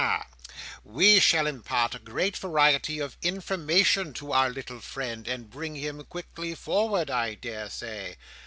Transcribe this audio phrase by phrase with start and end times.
[0.01, 0.25] Ha!
[0.83, 6.03] We shall impart a great variety of information to our little friend, and bring him
[6.05, 8.15] quickly forward, I daresay.